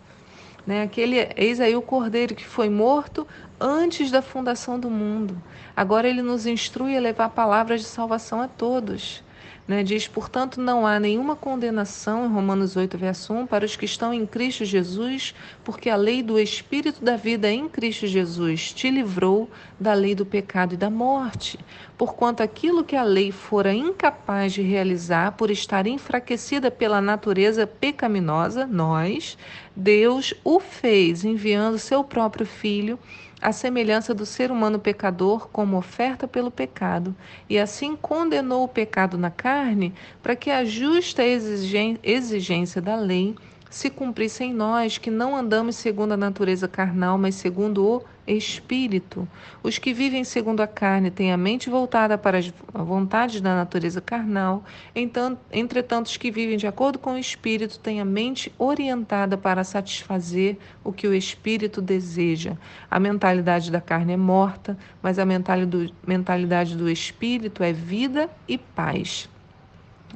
Né? 0.67 0.81
Aquele, 0.81 1.19
eis 1.37 1.61
aí 1.61 1.77
o 1.77 1.83
cordeiro 1.83 2.35
que 2.35 2.47
foi 2.47 2.71
morto 2.71 3.27
antes 3.61 4.11
da 4.11 4.23
fundação 4.23 4.81
do 4.81 4.89
mundo. 4.89 5.37
Agora 5.77 6.09
ele 6.09 6.23
nos 6.23 6.47
instrui 6.47 6.97
a 6.97 7.01
levar 7.01 7.29
palavras 7.29 7.83
de 7.83 7.89
salvação 7.89 8.41
a 8.41 8.49
todos. 8.49 9.23
Né? 9.67 9.85
Diz, 9.85 10.09
portanto, 10.09 10.61
não 10.61 10.87
há 10.87 10.99
nenhuma 10.99 11.37
condenação, 11.37 12.27
em 12.27 12.29
Romanos 12.29 12.77
8, 12.77 12.99
verso 12.99 13.33
1, 13.33 13.47
para 13.47 13.65
os 13.65 13.77
que 13.77 13.85
estão 13.85 14.13
em 14.13 14.27
Cristo 14.27 14.65
Jesus, 14.65 15.35
porque 15.63 15.89
a 15.89 15.97
lei 15.97 16.23
do 16.23 16.39
Espírito 16.39 17.05
da 17.05 17.17
vida 17.17 17.51
em 17.51 17.69
Cristo 17.69 18.07
Jesus 18.07 18.73
te 18.73 18.91
livrou 18.91 19.49
da 19.79 19.95
lei 19.95 20.15
do 20.15 20.27
pecado 20.27 20.75
e 20.75 20.77
da 20.77 20.91
morte. 20.91 21.59
Porquanto 21.97 22.43
aquilo 22.43 22.83
que 22.83 22.97
a 22.97 23.05
lei 23.05 23.31
fora 23.31 23.73
incapaz 23.73 24.53
de 24.53 24.63
realizar 24.63 25.33
por 25.33 25.51
estar 25.51 25.87
enfraquecida 25.87 26.71
pela 26.71 27.01
natureza 27.01 27.65
pecaminosa, 27.65 28.67
nós, 28.67 29.39
Deus 29.77 30.35
o 30.43 30.59
fez, 30.59 31.25
enviando 31.25 31.79
seu 31.79 32.03
próprio 32.03 32.45
Filho 32.45 32.99
a 33.43 33.51
semelhança 33.51 34.15
do 34.15 34.25
ser 34.25 34.53
humano 34.53 34.79
pecador 34.79 35.49
como 35.49 35.77
oferta 35.77 36.29
pelo 36.29 36.51
pecado, 36.51 37.15
e 37.51 37.59
assim 37.59 37.97
condenou 37.97 38.65
o 38.65 38.69
pecado 38.69 39.19
na 39.19 39.31
carne, 39.31 39.93
para 40.23 40.37
que 40.37 40.49
a 40.49 40.65
justa 40.65 41.25
exigência 41.25 42.81
da 42.81 42.95
lei 42.95 43.35
se 43.73 43.89
cumprisse 43.89 44.45
em 44.45 44.53
nós, 44.53 44.99
que 44.99 45.11
não 45.11 45.35
andamos 45.35 45.77
segundo 45.77 46.13
a 46.13 46.17
natureza 46.17 46.69
carnal, 46.69 47.17
mas 47.17 47.37
segundo 47.37 47.83
o 47.83 48.05
Espírito. 48.27 49.27
Os 49.63 49.79
que 49.79 49.95
vivem 49.95 50.25
segundo 50.25 50.61
a 50.61 50.67
carne 50.67 51.11
têm 51.11 51.33
a 51.33 51.39
mente 51.39 51.71
voltada 51.71 52.19
para 52.19 52.37
as 52.37 52.53
vontades 52.73 53.41
da 53.41 53.55
natureza 53.55 54.01
carnal, 54.01 54.63
entretanto, 54.95 56.07
os 56.07 56.19
que 56.19 56.31
vivem 56.31 56.59
de 56.59 56.67
acordo 56.67 56.99
com 56.99 57.15
o 57.15 57.19
Espírito 57.19 57.79
têm 57.79 57.99
a 57.99 58.05
mente 58.05 58.53
orientada 58.59 59.39
para 59.39 59.65
satisfazer 59.65 60.59
o 60.85 60.93
que 60.93 61.09
o 61.09 61.15
Espírito 61.15 61.81
deseja. 61.81 62.59
A 62.91 63.01
mentalidade 63.01 63.71
da 63.71 63.81
carne 63.81 64.13
é 64.13 64.19
morta, 64.19 64.77
mas 65.01 65.19
a 65.19 65.25
mentalidade 65.25 66.77
do 66.77 66.91
Espírito 66.91 67.63
é 67.63 67.73
vida 67.73 68.29
e 68.47 68.59
paz. 68.59 69.31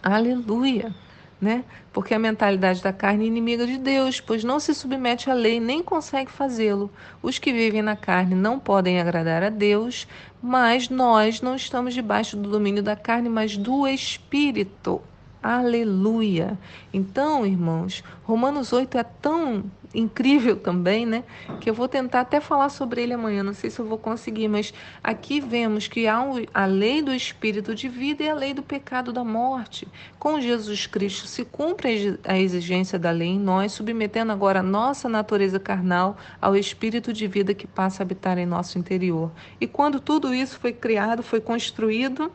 Aleluia! 0.02 1.05
Né? 1.40 1.64
Porque 1.92 2.14
a 2.14 2.18
mentalidade 2.18 2.82
da 2.82 2.92
carne 2.92 3.24
é 3.24 3.28
inimiga 3.28 3.66
de 3.66 3.78
Deus, 3.78 4.20
pois 4.20 4.42
não 4.42 4.58
se 4.58 4.74
submete 4.74 5.30
à 5.30 5.34
lei 5.34 5.60
nem 5.60 5.82
consegue 5.82 6.30
fazê-lo. 6.30 6.90
Os 7.22 7.38
que 7.38 7.52
vivem 7.52 7.82
na 7.82 7.96
carne 7.96 8.34
não 8.34 8.58
podem 8.58 9.00
agradar 9.00 9.42
a 9.42 9.50
Deus, 9.50 10.06
mas 10.42 10.88
nós 10.88 11.40
não 11.40 11.54
estamos 11.54 11.94
debaixo 11.94 12.36
do 12.36 12.50
domínio 12.50 12.82
da 12.82 12.96
carne, 12.96 13.28
mas 13.28 13.56
do 13.56 13.86
Espírito. 13.86 15.02
Aleluia! 15.46 16.58
Então, 16.92 17.46
irmãos, 17.46 18.02
Romanos 18.24 18.72
8 18.72 18.98
é 18.98 19.04
tão 19.04 19.70
incrível 19.94 20.56
também, 20.56 21.06
né? 21.06 21.22
Que 21.60 21.70
eu 21.70 21.74
vou 21.74 21.86
tentar 21.86 22.22
até 22.22 22.40
falar 22.40 22.68
sobre 22.68 23.00
ele 23.00 23.12
amanhã, 23.12 23.44
não 23.44 23.52
sei 23.52 23.70
se 23.70 23.78
eu 23.78 23.86
vou 23.86 23.96
conseguir, 23.96 24.48
mas 24.48 24.74
aqui 25.04 25.40
vemos 25.40 25.86
que 25.86 26.08
há 26.08 26.20
a 26.52 26.66
lei 26.66 27.00
do 27.00 27.14
espírito 27.14 27.76
de 27.76 27.88
vida 27.88 28.24
e 28.24 28.28
a 28.28 28.34
lei 28.34 28.52
do 28.52 28.60
pecado 28.60 29.12
da 29.12 29.22
morte. 29.22 29.86
Com 30.18 30.40
Jesus 30.40 30.88
Cristo 30.88 31.28
se 31.28 31.44
cumpre 31.44 32.18
a 32.24 32.36
exigência 32.36 32.98
da 32.98 33.12
lei 33.12 33.28
em 33.28 33.38
nós, 33.38 33.70
submetendo 33.70 34.32
agora 34.32 34.58
a 34.58 34.64
nossa 34.64 35.08
natureza 35.08 35.60
carnal 35.60 36.16
ao 36.42 36.56
espírito 36.56 37.12
de 37.12 37.28
vida 37.28 37.54
que 37.54 37.68
passa 37.68 38.02
a 38.02 38.04
habitar 38.04 38.36
em 38.36 38.46
nosso 38.46 38.80
interior. 38.80 39.30
E 39.60 39.66
quando 39.68 40.00
tudo 40.00 40.34
isso 40.34 40.58
foi 40.58 40.72
criado, 40.72 41.22
foi 41.22 41.40
construído, 41.40 42.32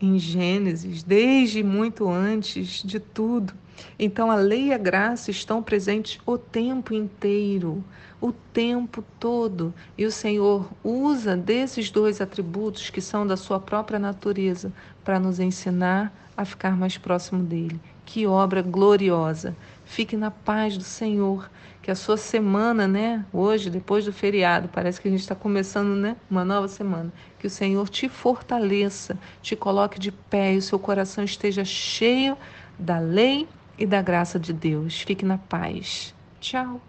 em 0.00 0.18
Gênesis, 0.18 1.02
desde 1.02 1.62
muito 1.62 2.08
antes 2.08 2.82
de 2.82 3.00
tudo. 3.00 3.54
Então, 3.98 4.30
a 4.30 4.36
lei 4.36 4.66
e 4.66 4.72
a 4.72 4.78
graça 4.78 5.30
estão 5.30 5.62
presentes 5.62 6.18
o 6.24 6.38
tempo 6.38 6.94
inteiro, 6.94 7.84
o 8.20 8.32
tempo 8.32 9.04
todo. 9.20 9.74
E 9.96 10.04
o 10.04 10.10
Senhor 10.10 10.70
usa 10.82 11.36
desses 11.36 11.90
dois 11.90 12.20
atributos 12.20 12.90
que 12.90 13.00
são 13.00 13.26
da 13.26 13.36
sua 13.36 13.60
própria 13.60 13.98
natureza 13.98 14.72
para 15.04 15.20
nos 15.20 15.38
ensinar 15.40 16.12
a 16.36 16.44
ficar 16.44 16.76
mais 16.76 16.96
próximo 16.98 17.42
dele. 17.42 17.80
Que 18.04 18.26
obra 18.26 18.62
gloriosa! 18.62 19.56
Fique 19.86 20.16
na 20.16 20.30
paz 20.30 20.76
do 20.76 20.84
Senhor. 20.84 21.48
Que 21.80 21.90
a 21.92 21.94
sua 21.94 22.16
semana, 22.16 22.88
né? 22.88 23.24
Hoje, 23.32 23.70
depois 23.70 24.04
do 24.04 24.12
feriado, 24.12 24.68
parece 24.68 25.00
que 25.00 25.06
a 25.06 25.10
gente 25.10 25.20
está 25.20 25.36
começando, 25.36 25.94
né? 25.94 26.16
Uma 26.28 26.44
nova 26.44 26.66
semana. 26.66 27.12
Que 27.38 27.46
o 27.46 27.50
Senhor 27.50 27.88
te 27.88 28.08
fortaleça, 28.08 29.16
te 29.40 29.54
coloque 29.54 29.98
de 29.98 30.10
pé 30.10 30.54
e 30.54 30.58
o 30.58 30.62
seu 30.62 30.78
coração 30.80 31.22
esteja 31.22 31.64
cheio 31.64 32.36
da 32.76 32.98
lei 32.98 33.48
e 33.78 33.86
da 33.86 34.02
graça 34.02 34.38
de 34.38 34.52
Deus. 34.52 35.00
Fique 35.00 35.24
na 35.24 35.38
paz. 35.38 36.12
Tchau. 36.40 36.80